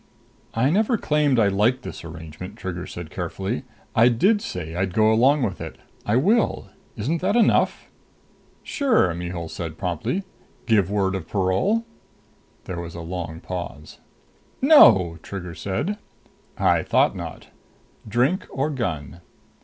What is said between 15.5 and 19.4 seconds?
said. "I thought not. Drink or gun?"